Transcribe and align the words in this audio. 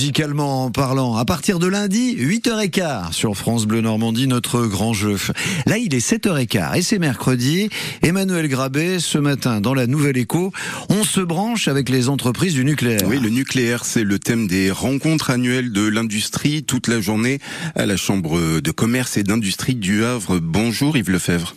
musicalement 0.00 0.70
parlant. 0.70 1.16
À 1.16 1.26
partir 1.26 1.58
de 1.58 1.66
lundi, 1.66 2.16
8h15 2.16 3.12
sur 3.12 3.36
France 3.36 3.66
Bleu 3.66 3.82
Normandie, 3.82 4.28
notre 4.28 4.64
grand 4.64 4.94
jeu. 4.94 5.18
Là, 5.66 5.76
il 5.76 5.94
est 5.94 5.98
7h15 5.98 6.78
et 6.78 6.80
c'est 6.80 6.98
mercredi. 6.98 7.68
Emmanuel 8.00 8.48
Grabet, 8.48 8.98
ce 8.98 9.18
matin, 9.18 9.60
dans 9.60 9.74
la 9.74 9.86
Nouvelle 9.86 10.16
Écho, 10.16 10.54
on 10.88 11.04
se 11.04 11.20
branche 11.20 11.68
avec 11.68 11.90
les 11.90 12.08
entreprises 12.08 12.54
du 12.54 12.64
nucléaire. 12.64 13.02
Oui, 13.08 13.20
le 13.20 13.28
nucléaire, 13.28 13.84
c'est 13.84 14.04
le 14.04 14.18
thème 14.18 14.46
des 14.46 14.70
rencontres 14.70 15.28
annuelles 15.28 15.70
de 15.70 15.86
l'industrie 15.86 16.62
toute 16.62 16.88
la 16.88 17.02
journée 17.02 17.38
à 17.74 17.84
la 17.84 17.98
Chambre 17.98 18.62
de 18.62 18.70
commerce 18.70 19.18
et 19.18 19.22
d'industrie 19.22 19.74
du 19.74 20.02
Havre. 20.02 20.38
Bonjour 20.38 20.96
Yves 20.96 21.10
Lefebvre. 21.10 21.54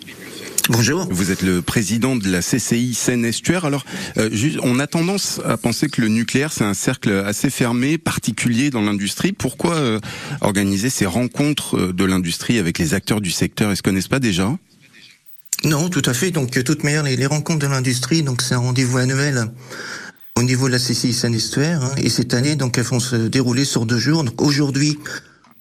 Bonjour. 0.69 1.05
Vous 1.11 1.29
êtes 1.29 1.41
le 1.41 1.61
président 1.61 2.15
de 2.15 2.31
la 2.31 2.39
CCI 2.39 2.93
Seine-Estuaire. 2.93 3.65
Alors, 3.65 3.83
euh, 4.17 4.29
on 4.63 4.79
a 4.79 4.87
tendance 4.87 5.41
à 5.43 5.57
penser 5.57 5.89
que 5.89 5.99
le 5.99 6.07
nucléaire, 6.07 6.53
c'est 6.53 6.63
un 6.63 6.73
cercle 6.73 7.11
assez 7.11 7.49
fermé, 7.49 7.97
particulier 7.97 8.69
dans 8.69 8.81
l'industrie. 8.81 9.33
Pourquoi 9.33 9.75
euh, 9.75 9.99
organiser 10.39 10.89
ces 10.89 11.05
rencontres 11.05 11.77
euh, 11.77 11.93
de 11.93 12.05
l'industrie 12.05 12.59
avec 12.59 12.79
les 12.79 12.93
acteurs 12.93 13.19
du 13.19 13.29
secteur? 13.29 13.71
Est-ce 13.71 13.83
qu'on 13.83 13.89
connaissent 13.89 14.07
pas 14.07 14.19
déjà? 14.19 14.57
Non, 15.65 15.89
tout 15.89 16.01
à 16.05 16.13
fait. 16.13 16.31
Donc, 16.31 16.63
toute 16.63 16.83
manière, 16.85 17.03
les, 17.03 17.25
rencontres 17.25 17.59
de 17.59 17.67
l'industrie, 17.67 18.23
donc 18.23 18.41
c'est 18.41 18.53
un 18.53 18.59
rendez-vous 18.59 18.99
annuel 18.99 19.51
au 20.37 20.43
niveau 20.43 20.67
de 20.67 20.71
la 20.71 20.79
CCI 20.79 21.11
Seine-Estuaire. 21.11 21.83
Hein. 21.83 21.95
et 21.97 22.09
cette 22.09 22.33
année, 22.33 22.55
donc, 22.55 22.77
elles 22.77 22.85
vont 22.85 23.01
se 23.01 23.17
dérouler 23.17 23.65
sur 23.65 23.85
deux 23.85 23.99
jours. 23.99 24.23
Donc, 24.23 24.41
aujourd'hui, 24.41 24.97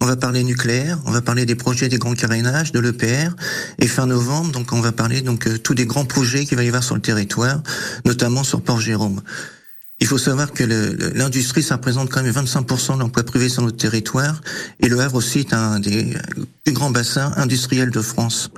on 0.02 0.06
va 0.06 0.16
parler 0.16 0.42
nucléaire, 0.42 0.98
on 1.06 1.12
va 1.12 1.22
parler 1.22 1.46
des 1.46 1.54
projets 1.54 1.88
des 1.88 1.98
grands 1.98 2.14
carénages, 2.14 2.72
de 2.72 2.80
l'EPR, 2.80 3.36
et 3.78 3.86
fin 3.86 4.06
novembre, 4.06 4.50
donc 4.50 4.72
on 4.72 4.80
va 4.80 4.90
parler 4.90 5.20
donc 5.20 5.46
euh, 5.46 5.58
tous 5.58 5.74
des 5.74 5.86
grands 5.86 6.04
projets 6.04 6.44
qu'il 6.44 6.56
va 6.56 6.64
y 6.64 6.66
avoir 6.66 6.82
sur 6.82 6.96
le 6.96 7.00
territoire, 7.00 7.62
notamment 8.04 8.42
sur 8.42 8.62
Port-Jérôme. 8.62 9.20
Il 10.00 10.08
faut 10.08 10.18
savoir 10.18 10.50
que 10.50 10.64
l'industrie, 11.14 11.62
ça 11.62 11.76
représente 11.76 12.10
quand 12.10 12.24
même 12.24 12.34
25% 12.34 12.96
de 12.96 12.98
l'emploi 12.98 13.22
privé 13.22 13.48
sur 13.48 13.62
notre 13.62 13.76
territoire, 13.76 14.40
et 14.80 14.88
le 14.88 14.98
Havre 14.98 15.14
aussi 15.14 15.38
est 15.38 15.52
un 15.54 15.78
des 15.78 16.16
plus 16.64 16.74
grands 16.74 16.90
bassins 16.90 17.32
industriels 17.36 17.92
de 17.92 18.02
France. 18.02 18.50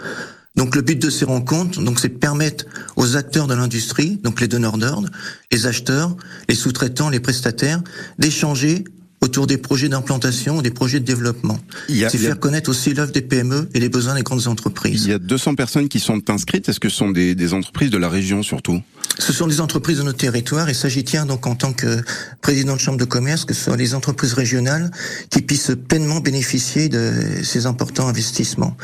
Donc 0.55 0.77
le 0.77 0.81
but 0.81 0.99
de 0.99 1.11
ces 1.11 1.27
rencontres, 1.27 1.83
donc, 1.83 1.99
c'est 2.01 2.09
de 2.09 2.19
permettre 2.19 2.65
aux 2.97 3.17
acteurs 3.17 3.49
de 3.49 3.55
l'industrie, 3.55 4.19
donc 4.23 4.41
les 4.41 4.49
donneurs 4.49 4.79
d'ordre, 4.79 5.11
les 5.53 5.67
acheteurs, 5.67 6.17
les 6.49 6.55
sous-traitants, 6.55 7.11
les 7.11 7.21
prestataires, 7.21 7.83
d'échanger 8.19 8.85
autour 9.25 9.47
des 9.47 9.57
projets 9.57 9.89
d'implantation, 9.89 10.63
des 10.63 10.71
projets 10.71 11.01
de 11.01 11.05
développement. 11.05 11.59
C'est 11.89 12.19
faire 12.19 12.39
connaître 12.39 12.71
aussi 12.71 12.95
l'œuvre 12.95 13.11
des 13.11 13.23
PME 13.23 13.69
et 13.75 13.81
les 13.81 13.89
besoins 13.89 14.15
des 14.15 14.23
grandes 14.23 14.47
entreprises. 14.47 15.05
Il 15.05 15.11
y 15.11 15.15
a 15.15 15.19
200 15.19 15.55
personnes 15.55 15.89
qui 15.89 15.99
sont 15.99 16.31
inscrites. 16.31 16.69
Est-ce 16.69 16.79
que 16.79 16.89
ce 16.89 16.97
sont 16.97 17.11
des, 17.11 17.35
des 17.35 17.55
entreprises 17.55 17.91
de 17.91 17.99
la 17.99 18.09
région 18.09 18.43
surtout? 18.43 18.81
Ce 19.19 19.33
sont 19.33 19.47
des 19.47 19.61
entreprises 19.61 19.99
de 19.99 20.03
notre 20.03 20.19
territoire 20.19 20.69
et 20.69 20.75
s'agit 20.75 21.05
donc 21.27 21.47
en 21.47 21.55
tant 21.55 21.73
que 21.73 22.03
président 22.41 22.75
de 22.75 22.81
chambre 22.81 22.99
de 22.99 23.05
commerce 23.05 23.45
que 23.45 23.55
ce 23.55 23.65
soit 23.65 23.77
les 23.77 23.95
entreprises 23.95 24.33
régionales 24.33 24.91
qui 25.31 25.41
puissent 25.41 25.73
pleinement 25.89 26.21
bénéficier 26.21 26.89
de 26.89 27.13
ces 27.43 27.67
importants 27.67 28.09
investissements. 28.09 28.77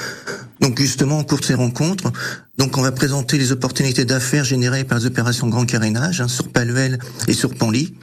Donc 0.61 0.79
justement, 0.79 1.21
au 1.21 1.25
cours 1.25 1.41
de 1.41 1.45
ces 1.45 1.55
rencontres, 1.55 2.13
donc 2.59 2.77
on 2.77 2.83
va 2.83 2.93
présenter 2.93 3.39
les 3.39 3.51
opportunités 3.51 4.05
d'affaires 4.05 4.45
générées 4.45 4.85
par 4.85 4.99
les 4.99 5.07
opérations 5.07 5.49
grand 5.49 5.65
carénage 5.65 6.21
hein, 6.21 6.29
sur 6.29 6.49
Paluel 6.49 6.99
et 7.27 7.33
sur 7.33 7.55
Panly. 7.55 7.95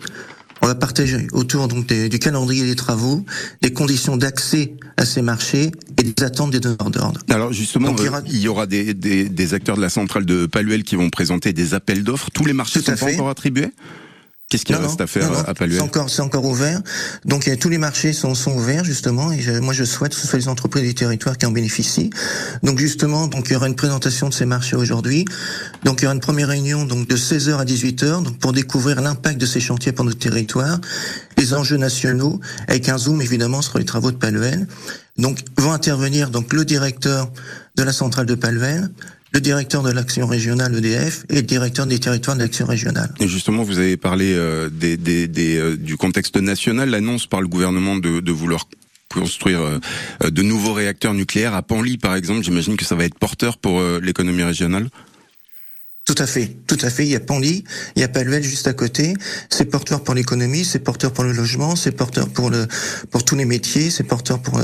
On 0.61 0.67
va 0.67 0.75
partager 0.75 1.27
autour 1.31 1.67
donc 1.67 1.88
du 1.88 2.19
calendrier 2.19 2.66
des 2.66 2.75
travaux, 2.75 3.23
des 3.61 3.73
conditions 3.73 4.17
d'accès 4.17 4.73
à 4.97 5.05
ces 5.05 5.22
marchés 5.22 5.72
et 5.97 6.03
des 6.03 6.23
attentes 6.23 6.52
des 6.52 6.59
donneurs 6.59 6.89
d'ordre. 6.89 7.22
Alors 7.30 7.53
justement, 7.53 7.95
il 8.25 8.39
y 8.39 8.47
aura, 8.47 8.66
des, 8.66 8.94
des, 8.94 9.53
acteurs 9.53 9.77
de 9.77 9.81
la 9.81 9.89
centrale 9.89 10.25
de 10.25 10.45
Paluel 10.45 10.83
qui 10.83 10.95
vont 10.95 11.09
présenter 11.09 11.53
des 11.53 11.73
appels 11.73 12.03
d'offres. 12.03 12.30
Tous 12.31 12.45
les 12.45 12.53
marchés 12.53 12.81
sont 12.81 12.95
pas 12.95 13.14
encore 13.14 13.30
attribués? 13.30 13.69
Qu'est-ce 14.50 14.64
qu'il 14.64 14.78
reste 14.78 15.02
à 15.02 15.08
faire 15.08 15.30
à 15.50 15.53
Paluel 15.53 15.80
C'est 15.80 15.84
encore, 15.84 16.09
c'est 16.09 16.22
encore 16.22 16.45
ouvert. 16.45 16.81
Donc 17.26 17.50
tous 17.59 17.67
les 17.67 17.78
marchés 17.78 18.14
sont, 18.14 18.34
sont 18.34 18.56
ouverts 18.56 18.86
justement. 18.86 19.30
Et 19.34 19.59
moi, 19.59 19.73
je 19.73 19.84
souhaite 19.84 20.16
que 20.16 20.22
ce 20.22 20.26
soit 20.26 20.39
les 20.39 20.48
entreprises 20.48 20.84
du 20.84 20.95
territoire 20.95 21.38
qui 21.38 21.45
en 21.45 21.52
bénéficient. 21.52 22.12
Donc 22.64 22.80
justement, 22.80 23.28
donc 23.28 23.48
il 23.50 23.54
y 23.54 23.56
aura 23.58 23.67
une 23.67 23.76
présentation 23.76 24.30
de 24.30 24.34
ces 24.34 24.45
marchés 24.45 24.78
aujourd'hui. 24.78 25.26
Donc 25.83 25.99
il 25.99 26.04
y 26.04 26.05
aura 26.05 26.16
une 26.16 26.21
première 26.21 26.48
réunion 26.48 26.86
donc 26.86 27.10
de 27.10 27.17
16h 27.17 27.58
à 27.58 27.66
18h 27.66 28.23
donc 28.23 28.39
pour 28.39 28.54
découvrir 28.54 29.02
l'impact 29.02 29.38
de 29.38 29.45
ces 29.45 29.60
chantiers 29.60 29.92
pour 29.92 30.05
notre 30.05 30.20
territoire, 30.20 30.80
les 31.38 31.54
enjeux 31.54 31.76
nationaux, 31.76 32.39
avec 32.70 32.88
un 32.88 32.98
zoom 32.98 33.21
évidemment 33.21 33.61
sur 33.61 33.77
les 33.80 33.86
travaux 33.86 34.11
de 34.11 34.17
Paluel. 34.17 34.66
Donc 35.17 35.39
vont 35.58 35.73
intervenir 35.73 36.30
donc 36.30 36.54
le 36.54 36.64
directeur 36.64 37.30
de 37.76 37.83
la 37.83 37.92
centrale 37.92 38.26
de 38.26 38.36
Paluel, 38.36 38.89
le 39.37 39.42
directeur 39.42 39.83
de 39.83 39.92
l'action 39.92 40.25
régionale 40.25 40.75
EDF 40.75 41.25
et 41.30 41.36
le 41.36 41.42
directeur 41.43 41.86
des 41.86 41.99
territoires 41.99 42.36
d'action 42.36 42.65
régionale. 42.65 43.14
Et 43.20 43.27
justement, 43.27 43.61
vous 43.61 43.77
avez 43.77 43.95
parlé 43.95 44.33
euh, 44.33 44.67
des, 44.67 44.98
des, 44.98 45.27
des, 45.27 45.58
euh, 45.58 45.77
du 45.77 45.95
contexte 45.95 46.37
national, 46.37 46.89
l'annonce 46.89 47.27
par 47.27 47.42
le 47.42 47.47
gouvernement 47.47 47.97
de, 47.97 48.20
de 48.20 48.31
vouloir 48.31 48.67
construire 49.14 49.61
euh, 49.61 49.80
de 50.27 50.42
nouveaux 50.42 50.73
réacteurs 50.73 51.14
nucléaires 51.14 51.53
à 51.53 51.61
Panly, 51.61 51.99
par 51.99 52.15
exemple. 52.15 52.43
J'imagine 52.43 52.77
que 52.77 52.83
ça 52.86 52.95
va 52.95 53.05
être 53.05 53.20
porteur 53.20 53.59
pour 53.59 53.80
l'économie 54.02 54.42
régionale. 54.42 54.89
Tout 56.03 56.15
à 56.17 56.26
fait, 56.26 56.58
tout 56.65 56.80
à 56.81 56.89
fait. 56.89 57.05
Il 57.05 57.11
y 57.11 57.15
a 57.15 57.20
Panly, 57.20 57.64
il 57.95 58.02
y 58.02 58.03
a 58.03 58.08
Paluel 58.08 58.42
juste 58.42 58.65
à 58.65 58.73
côté. 58.73 59.14
C'est 59.52 59.65
porteur 59.65 60.03
pour 60.03 60.15
l'économie, 60.15 60.65
c'est 60.65 60.80
porteur 60.80 61.11
pour 61.11 61.26
le 61.26 61.33
logement, 61.33 61.76
c'est 61.76 61.92
porteur 61.92 62.27
pour 62.27 62.49
le 62.49 62.65
pour 63.11 63.23
tous 63.23 63.36
les 63.36 63.45
métiers, 63.45 63.92
c'est 63.92 64.03
porteur 64.03 64.42
pour 64.42 64.59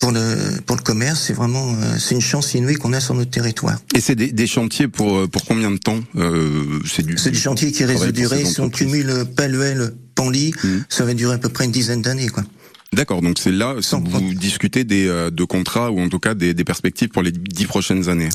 pour 0.00 0.12
le 0.12 0.60
pour 0.66 0.76
le 0.76 0.82
commerce, 0.82 1.20
c'est 1.26 1.34
vraiment 1.34 1.74
euh, 1.74 1.96
c'est 1.98 2.14
une 2.14 2.20
chance 2.22 2.54
inouïe 2.54 2.74
qu'on 2.74 2.92
a 2.92 3.00
sur 3.00 3.14
notre 3.14 3.30
territoire. 3.30 3.78
Et 3.94 4.00
c'est 4.00 4.16
des, 4.16 4.32
des, 4.32 4.46
chantiers 4.46 4.88
pour 4.88 5.18
euh, 5.18 5.26
pour 5.28 5.44
combien 5.44 5.70
de 5.70 5.76
temps 5.76 6.00
euh, 6.16 6.80
C'est 6.86 7.04
du 7.04 7.16
c'est 7.18 7.30
du 7.30 7.38
chantier 7.38 7.70
qui 7.70 7.84
risque 7.84 8.06
de 8.06 8.10
durer. 8.10 8.44
Si 8.44 8.60
on 8.60 8.70
cumule 8.70 9.26
Paluel, 9.36 9.92
Panly, 10.14 10.52
mmh. 10.52 10.68
ça 10.88 11.04
va 11.04 11.14
durer 11.14 11.34
à 11.34 11.38
peu 11.38 11.50
près 11.50 11.66
une 11.66 11.70
dizaine 11.70 12.02
d'années, 12.02 12.28
quoi. 12.28 12.42
D'accord, 12.92 13.22
donc 13.22 13.38
c'est 13.38 13.52
là 13.52 13.74
que 13.74 14.08
vous 14.08 14.34
discutez 14.34 14.82
des 14.82 15.06
de 15.06 15.44
contrats 15.44 15.92
ou 15.92 16.00
en 16.00 16.08
tout 16.08 16.18
cas 16.18 16.34
des, 16.34 16.54
des 16.54 16.64
perspectives 16.64 17.10
pour 17.10 17.22
les 17.22 17.30
dix 17.30 17.66
prochaines 17.66 18.08
années. 18.08 18.30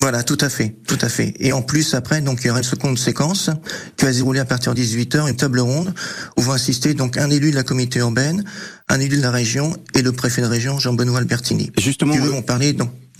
Voilà, 0.00 0.22
tout 0.22 0.38
à 0.40 0.48
fait, 0.48 0.76
tout 0.86 0.98
à 1.02 1.10
fait. 1.10 1.34
Et 1.40 1.52
en 1.52 1.60
plus, 1.60 1.92
après, 1.92 2.22
donc 2.22 2.40
il 2.40 2.46
y 2.46 2.50
aura 2.50 2.60
une 2.60 2.64
seconde 2.64 2.98
séquence 2.98 3.50
qui 3.98 4.06
va 4.06 4.12
se 4.12 4.16
dérouler 4.16 4.40
à 4.40 4.46
partir 4.46 4.74
de 4.74 4.80
18h, 4.80 5.28
une 5.28 5.36
table 5.36 5.60
ronde 5.60 5.92
où 6.38 6.40
vont 6.40 6.52
assister 6.52 6.94
donc 6.94 7.18
un 7.18 7.28
élu 7.28 7.50
de 7.50 7.56
la 7.56 7.64
communauté 7.64 7.98
urbaine, 7.98 8.42
un 8.90 9.00
élu 9.00 9.16
de 9.16 9.22
la 9.22 9.30
région 9.30 9.76
et 9.94 10.02
le 10.02 10.12
préfet 10.12 10.42
de 10.42 10.46
région 10.46 10.78
Jean-Benoît 10.78 11.18
Albertini. 11.18 11.70
Justement, 11.78 12.14
tu 12.14 12.20
veux 12.20 12.34
en 12.34 12.42
parler 12.42 12.76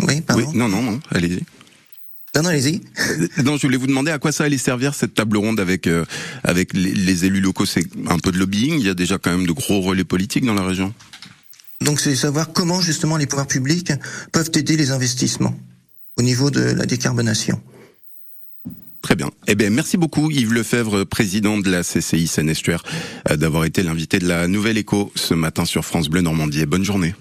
Oui, 0.06 0.20
pardon. 0.20 0.44
Oui, 0.47 0.58
non, 0.58 0.69
non, 0.69 0.82
non, 0.82 1.00
allez-y. 1.10 1.44
Non, 2.34 2.42
non, 2.42 2.48
allez-y. 2.50 2.81
Euh, 2.98 3.28
non, 3.44 3.56
je 3.56 3.62
voulais 3.62 3.76
vous 3.76 3.86
demander 3.86 4.10
à 4.10 4.19
quoi 4.19 4.32
ça 4.32 4.44
allait 4.44 4.58
servir 4.58 4.94
cette 4.94 5.14
table 5.14 5.36
ronde 5.36 5.58
avec 5.60 5.86
euh, 5.86 6.04
avec 6.44 6.75
les, 6.75 6.92
les 6.92 7.25
élus 7.25 7.41
locaux. 7.41 7.66
C'est 7.66 7.86
un 8.08 8.19
peu 8.19 8.32
de 8.32 8.38
lobbying. 8.38 8.75
Il 8.78 8.86
y 8.86 8.91
a 8.91 8.94
déjà 8.94 9.19
quand 9.19 9.31
même 9.31 9.47
de 9.47 9.53
gros 9.53 9.81
relais 9.81 10.04
politiques 10.04 10.44
dans 10.44 10.54
la 10.54 10.64
région. 10.64 10.92
Donc, 11.81 12.00
c'est 12.00 12.14
savoir 12.14 12.52
comment 12.52 12.81
justement 12.81 13.16
les 13.16 13.26
pouvoirs 13.26 13.47
publics 13.47 13.92
peuvent 14.32 14.50
aider 14.54 14.76
les 14.76 14.91
investissements 14.91 15.56
au 16.16 16.22
niveau 16.22 16.50
de 16.50 16.60
la 16.60 16.84
décarbonation. 16.84 17.60
Très 19.03 19.16
bien. 19.16 19.31
Eh 19.47 19.55
bien, 19.55 19.71
merci 19.71 19.97
beaucoup 19.97 20.31
Yves 20.31 20.53
Lefebvre, 20.53 21.05
président 21.05 21.59
de 21.59 21.71
la 21.71 21.83
CCI 21.83 22.27
Seine-Estuaire, 22.27 22.83
euh, 23.31 23.37
d'avoir 23.37 23.65
été 23.65 23.83
l'invité 23.83 24.19
de 24.19 24.28
la 24.28 24.47
Nouvelle 24.47 24.78
Écho 24.78 25.11
ce 25.15 25.34
matin 25.34 25.65
sur 25.65 25.84
France 25.84 26.09
Bleu 26.09 26.21
Normandie. 26.21 26.66
bonne 26.66 26.84
journée. 26.84 27.15